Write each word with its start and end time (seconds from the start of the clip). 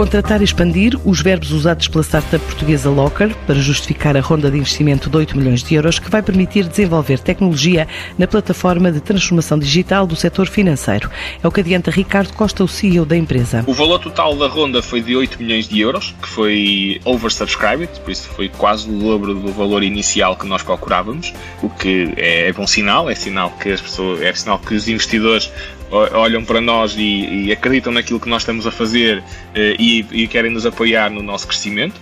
Contratar 0.00 0.40
e 0.40 0.44
expandir 0.44 0.98
os 1.04 1.20
verbos 1.20 1.52
usados 1.52 1.86
pela 1.86 2.02
startup 2.02 2.42
portuguesa 2.46 2.88
Locker 2.88 3.36
para 3.46 3.56
justificar 3.56 4.16
a 4.16 4.20
ronda 4.22 4.50
de 4.50 4.56
investimento 4.56 5.10
de 5.10 5.16
8 5.18 5.36
milhões 5.36 5.62
de 5.62 5.74
euros 5.74 5.98
que 5.98 6.10
vai 6.10 6.22
permitir 6.22 6.66
desenvolver 6.66 7.18
tecnologia 7.18 7.86
na 8.16 8.26
plataforma 8.26 8.90
de 8.90 8.98
transformação 9.02 9.58
digital 9.58 10.06
do 10.06 10.16
setor 10.16 10.46
financeiro. 10.46 11.10
É 11.42 11.46
o 11.46 11.52
que 11.52 11.60
adianta 11.60 11.90
Ricardo 11.90 12.32
Costa, 12.32 12.64
o 12.64 12.66
CEO 12.66 13.04
da 13.04 13.14
empresa. 13.14 13.62
O 13.66 13.74
valor 13.74 13.98
total 13.98 14.34
da 14.36 14.48
ronda 14.48 14.80
foi 14.80 15.02
de 15.02 15.14
8 15.14 15.36
milhões 15.38 15.68
de 15.68 15.78
euros, 15.78 16.14
que 16.22 16.28
foi 16.28 16.98
oversubscribed, 17.04 18.00
por 18.00 18.10
isso 18.10 18.26
foi 18.30 18.48
quase 18.48 18.88
o 18.88 18.98
dobro 18.98 19.34
do 19.34 19.52
valor 19.52 19.82
inicial 19.82 20.34
que 20.34 20.46
nós 20.46 20.62
procurávamos, 20.62 21.30
o 21.62 21.68
que 21.68 22.14
é 22.16 22.50
bom 22.54 22.66
sinal, 22.66 23.10
é 23.10 23.14
sinal 23.14 23.50
que 23.60 23.68
as 23.68 23.82
pessoas, 23.82 24.22
é 24.22 24.32
sinal 24.32 24.58
que 24.58 24.74
os 24.74 24.88
investidores 24.88 25.52
olham 25.90 26.44
para 26.44 26.60
nós 26.60 26.94
e, 26.96 27.46
e, 27.46 27.52
acreditam 27.52 27.92
naquilo 27.92 28.20
que 28.20 28.28
nós 28.28 28.42
estamos 28.42 28.66
a 28.66 28.70
fazer 28.70 29.22
eh, 29.54 29.74
e, 29.78 30.06
e, 30.12 30.28
querem 30.28 30.50
nos 30.50 30.64
apoiar 30.64 31.10
no 31.10 31.22
nosso 31.22 31.48
crescimento. 31.48 32.00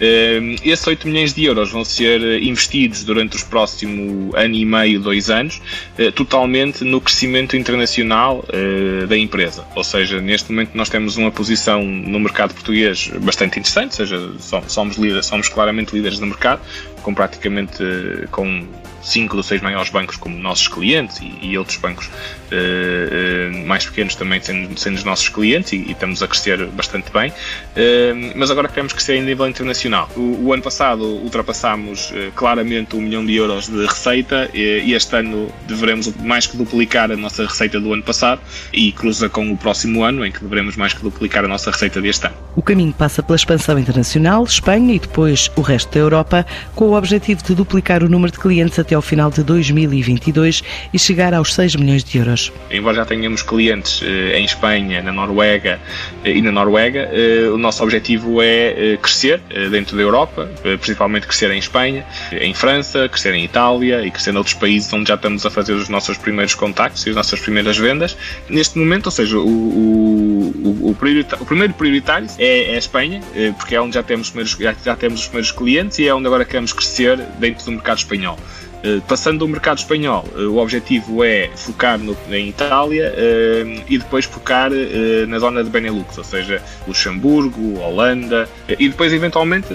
Eh, 0.00 0.56
esses 0.64 0.86
8 0.86 1.06
milhões 1.06 1.34
de 1.34 1.44
euros 1.44 1.70
vão 1.70 1.84
ser 1.84 2.42
investidos 2.42 3.04
durante 3.04 3.36
os 3.36 3.42
próximos 3.42 4.34
ano 4.34 4.54
e 4.54 4.64
meio, 4.64 5.00
dois 5.00 5.30
anos, 5.30 5.60
eh, 5.98 6.10
totalmente 6.10 6.84
no 6.84 7.00
crescimento 7.00 7.56
internacional 7.56 8.44
da 9.08 9.16
empresa. 9.16 9.64
Ou 9.74 9.84
seja, 9.84 10.20
neste 10.20 10.50
momento 10.50 10.70
nós 10.74 10.88
temos 10.88 11.16
uma 11.16 11.30
posição 11.30 11.82
no 11.84 12.18
mercado 12.18 12.54
português 12.54 13.10
bastante 13.20 13.58
interessante, 13.58 14.00
ou 14.00 14.06
seja, 14.06 14.62
somos, 14.68 14.96
líderes, 14.96 15.26
somos 15.26 15.48
claramente 15.48 15.94
líderes 15.94 16.18
no 16.18 16.26
mercado, 16.26 16.60
com 17.02 17.14
praticamente 17.14 17.78
com 18.30 18.66
cinco 19.02 19.36
dos 19.36 19.46
seis 19.46 19.60
maiores 19.60 19.90
bancos 19.90 20.16
como 20.16 20.36
nossos 20.38 20.68
clientes 20.68 21.18
e, 21.20 21.38
e 21.42 21.58
outros 21.58 21.78
bancos 21.78 22.06
uh, 22.06 23.52
uh, 23.52 23.66
mais 23.66 23.86
pequenos 23.86 24.14
também 24.14 24.40
sendo, 24.40 24.78
sendo 24.78 24.96
os 24.96 25.04
nossos 25.04 25.28
clientes 25.28 25.72
e, 25.72 25.76
e, 25.76 25.92
estamos 25.92 26.22
a 26.22 26.28
crescer 26.28 26.66
bastante 26.66 27.10
bem. 27.10 27.30
Uh, 27.30 28.32
mas 28.36 28.50
agora 28.50 28.68
queremos 28.68 28.92
crescer 28.92 29.16
em 29.16 29.22
nível 29.22 29.48
internacional. 29.48 29.89
O, 30.16 30.46
o 30.46 30.52
ano 30.52 30.62
passado 30.62 31.04
ultrapassámos 31.04 32.12
claramente 32.34 32.96
um 32.96 33.00
milhão 33.00 33.24
de 33.24 33.34
euros 33.34 33.68
de 33.68 33.86
receita 33.86 34.50
e 34.54 34.92
este 34.92 35.16
ano 35.16 35.52
devemos 35.66 36.14
mais 36.16 36.46
que 36.46 36.56
duplicar 36.56 37.10
a 37.10 37.16
nossa 37.16 37.44
receita 37.44 37.80
do 37.80 37.92
ano 37.92 38.02
passado 38.02 38.40
e 38.72 38.92
cruza 38.92 39.28
com 39.28 39.50
o 39.50 39.56
próximo 39.56 40.02
ano 40.02 40.24
em 40.24 40.32
que 40.32 40.42
devemos 40.44 40.76
mais 40.76 40.92
que 40.92 41.02
duplicar 41.02 41.44
a 41.44 41.48
nossa 41.48 41.70
receita 41.70 42.00
deste 42.00 42.26
ano. 42.26 42.36
O 42.56 42.62
caminho 42.62 42.92
passa 42.92 43.22
pela 43.22 43.36
expansão 43.36 43.78
internacional, 43.78 44.42
Espanha 44.42 44.94
e 44.94 44.98
depois 44.98 45.50
o 45.56 45.60
resto 45.60 45.92
da 45.94 46.00
Europa, 46.00 46.44
com 46.74 46.86
o 46.86 46.96
objetivo 46.96 47.42
de 47.44 47.54
duplicar 47.54 48.02
o 48.02 48.08
número 48.08 48.32
de 48.32 48.40
clientes 48.40 48.76
até 48.78 48.96
ao 48.96 49.02
final 49.02 49.30
de 49.30 49.44
2022 49.44 50.62
e 50.92 50.98
chegar 50.98 51.32
aos 51.32 51.54
6 51.54 51.76
milhões 51.76 52.02
de 52.02 52.18
euros. 52.18 52.52
Embora 52.70 52.96
já 52.96 53.04
tenhamos 53.04 53.42
clientes 53.42 54.02
eh, 54.02 54.38
em 54.38 54.44
Espanha, 54.44 55.00
na 55.00 55.12
Noruega 55.12 55.80
eh, 56.24 56.32
e 56.32 56.42
na 56.42 56.50
Noruega, 56.50 57.08
eh, 57.12 57.48
o 57.52 57.56
nosso 57.56 57.84
objetivo 57.84 58.42
é 58.42 58.98
crescer 59.00 59.40
dentro 59.70 59.96
da 59.96 60.02
Europa, 60.02 60.48
principalmente 60.80 61.26
crescer 61.26 61.50
em 61.50 61.58
Espanha, 61.58 62.04
em 62.32 62.52
França, 62.52 63.08
crescer 63.08 63.34
em 63.34 63.44
Itália 63.44 64.04
e 64.04 64.10
crescer 64.10 64.32
em 64.32 64.36
outros 64.36 64.54
países 64.54 64.92
onde 64.92 65.08
já 65.08 65.14
estamos 65.14 65.46
a 65.46 65.50
fazer 65.50 65.74
os 65.74 65.88
nossos 65.88 66.18
primeiros 66.18 66.54
contactos 66.54 67.06
e 67.06 67.10
as 67.10 67.16
nossas 67.16 67.40
primeiras 67.40 67.76
vendas. 67.78 68.16
Neste 68.48 68.78
momento, 68.78 69.06
ou 69.06 69.12
seja, 69.12 69.38
o, 69.38 70.39
o, 70.56 70.90
o, 70.90 70.94
primeiro 71.46 71.74
prioritário 71.74 72.28
é, 72.38 72.72
é, 72.72 72.74
a 72.74 72.78
Espanha, 72.78 73.20
porque 73.58 73.74
é 73.74 73.80
onde 73.80 73.94
já 73.94 74.02
temos, 74.02 74.32
já, 74.58 74.74
já 74.84 74.96
temos 74.96 75.20
os 75.20 75.26
primeiros 75.26 75.52
clientes 75.52 75.98
e 75.98 76.06
é 76.06 76.14
onde 76.14 76.26
agora 76.26 76.44
queremos 76.44 76.72
crescer 76.72 77.16
dentro 77.38 77.64
do 77.64 77.72
mercado 77.72 77.98
espanhol. 77.98 78.38
Eh, 78.82 79.00
passando 79.06 79.40
do 79.40 79.48
mercado 79.48 79.78
espanhol, 79.78 80.24
eh, 80.34 80.40
o 80.42 80.56
objetivo 80.56 81.22
é 81.22 81.50
focar 81.54 81.98
no, 81.98 82.16
em 82.30 82.48
Itália 82.48 83.12
uh, 83.14 83.84
e 83.88 83.98
depois 83.98 84.24
focar 84.24 84.70
na 85.28 85.38
zona 85.38 85.62
de 85.62 85.70
Benelux, 85.70 86.16
ou 86.16 86.24
seja, 86.24 86.62
Luxemburgo, 86.86 87.78
Holanda 87.80 88.48
e 88.68 88.88
depois 88.88 89.12
eventualmente 89.12 89.68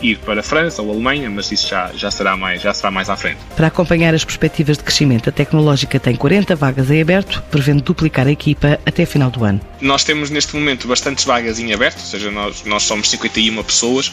ir 0.00 0.18
para 0.18 0.40
a 0.40 0.42
França 0.42 0.82
ou 0.82 0.90
a 0.90 0.94
Alemanha, 0.94 1.30
mas 1.30 1.50
isso 1.50 1.68
já, 1.68 1.90
já, 1.94 2.10
será 2.10 2.36
mais, 2.36 2.62
já 2.62 2.72
será 2.72 2.90
mais 2.90 3.08
à 3.08 3.16
frente. 3.16 3.38
Para 3.56 3.66
acompanhar 3.66 4.14
as 4.14 4.24
perspectivas 4.24 4.76
de 4.76 4.84
crescimento, 4.84 5.28
a 5.28 5.32
tecnológica 5.32 5.98
tem 5.98 6.14
40 6.14 6.54
vagas 6.54 6.90
em 6.90 7.00
aberto, 7.00 7.42
prevendo 7.50 7.82
duplicar 7.82 8.26
a 8.26 8.30
equipa 8.30 8.78
até 8.84 9.04
final 9.06 9.30
do 9.30 9.44
ano. 9.44 9.60
Nós 9.80 10.04
temos 10.04 10.30
neste 10.30 10.54
momento 10.56 10.86
bastantes 10.88 11.24
vagas 11.24 11.58
em 11.58 11.72
aberto, 11.72 11.98
ou 11.98 12.06
seja, 12.06 12.30
nós, 12.30 12.64
nós 12.64 12.82
somos 12.82 13.10
51 13.10 13.62
pessoas, 13.62 14.12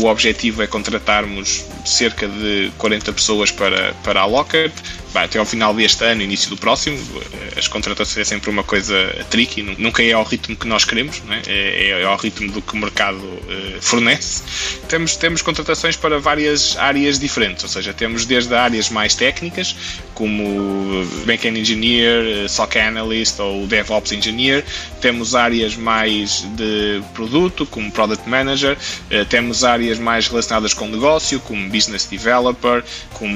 o 0.00 0.06
objetivo 0.06 0.62
é 0.62 0.66
contratarmos 0.66 1.64
cerca 1.84 2.28
de 2.28 2.70
40 2.78 3.12
pessoas 3.12 3.41
pessoas 3.42 3.50
para, 3.50 3.94
para 4.04 4.20
a 4.20 4.24
Lockhart. 4.24 4.72
Bah, 5.12 5.24
até 5.24 5.38
ao 5.38 5.44
final 5.44 5.74
deste 5.74 6.02
ano, 6.04 6.22
início 6.22 6.48
do 6.48 6.56
próximo, 6.56 6.96
eh, 6.96 7.58
as 7.58 7.68
contratações 7.68 8.16
é 8.16 8.24
sempre 8.24 8.48
uma 8.48 8.64
coisa 8.64 8.94
tricky, 9.28 9.62
nunca 9.76 10.02
é 10.02 10.12
ao 10.12 10.24
ritmo 10.24 10.56
que 10.56 10.66
nós 10.66 10.86
queremos, 10.86 11.22
é? 11.28 11.50
é? 11.50 12.00
é? 12.00 12.04
ao 12.04 12.16
ritmo 12.16 12.50
do 12.50 12.62
que 12.62 12.72
o 12.72 12.78
mercado 12.78 13.18
uh, 13.18 13.82
fornece. 13.82 14.42
Temos, 14.88 15.14
temos 15.16 15.42
contratações 15.42 15.96
para 15.96 16.18
várias 16.18 16.78
áreas 16.78 17.18
diferentes, 17.18 17.62
ou 17.62 17.68
seja, 17.68 17.92
temos 17.92 18.24
desde 18.24 18.54
áreas 18.54 18.88
mais 18.88 19.14
técnicas, 19.14 19.76
como 20.14 21.04
Backend 21.26 21.60
Engineer, 21.60 22.48
SOC 22.48 22.76
Analyst 22.76 23.38
ou 23.38 23.66
DevOps 23.66 24.12
Engineer, 24.12 24.64
temos 25.02 25.34
áreas 25.34 25.76
mais 25.76 26.40
de 26.56 27.02
produto, 27.12 27.66
como 27.66 27.92
Product 27.92 28.26
Manager, 28.26 28.78
uh, 28.78 29.24
temos 29.26 29.62
áreas 29.62 29.98
mais 29.98 30.26
relacionadas 30.26 30.72
com 30.72 30.88
negócio, 30.88 31.38
como 31.40 31.68
Business 31.68 32.06
Developer, 32.06 32.82
como 33.12 33.31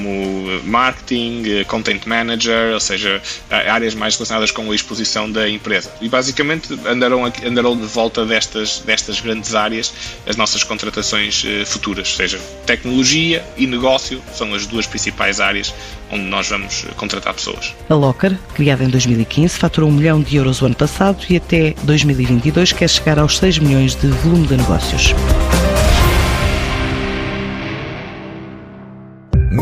Marketing, 0.65 1.65
content 1.67 2.07
manager, 2.07 2.75
ou 2.75 2.81
seja, 2.81 3.21
áreas 3.51 3.95
mais 3.95 4.15
relacionadas 4.15 4.51
com 4.51 4.71
a 4.71 4.75
exposição 4.75 5.31
da 5.31 5.49
empresa. 5.49 5.91
E 6.01 6.09
basicamente 6.09 6.79
andarão, 6.87 7.25
andarão 7.45 7.77
de 7.77 7.87
volta 7.87 8.25
destas, 8.25 8.81
destas 8.81 9.21
grandes 9.21 9.55
áreas 9.55 9.93
as 10.27 10.37
nossas 10.37 10.63
contratações 10.63 11.45
eh, 11.47 11.65
futuras, 11.65 12.11
ou 12.11 12.17
seja, 12.17 12.41
tecnologia 12.67 13.45
e 13.57 13.67
negócio 13.67 14.23
são 14.35 14.55
as 14.55 14.67
duas 14.67 14.87
principais 14.87 15.41
áreas 15.41 15.75
onde 16.11 16.25
nós 16.25 16.49
vamos 16.49 16.87
contratar 16.97 17.35
pessoas. 17.35 17.75
A 17.89 17.95
Locker, 17.95 18.37
criada 18.55 18.85
em 18.85 18.89
2015, 18.89 19.59
faturou 19.59 19.91
um 19.91 19.93
milhão 19.93 20.21
de 20.21 20.37
euros 20.37 20.63
o 20.63 20.67
ano 20.67 20.75
passado 20.75 21.25
e 21.29 21.37
até 21.37 21.75
2022 21.83 22.73
quer 22.73 22.89
chegar 22.89 23.19
aos 23.19 23.39
6 23.39 23.59
milhões 23.59 23.95
de 23.95 24.09
volume 24.09 24.47
de 24.47 24.57
negócios. 24.57 25.15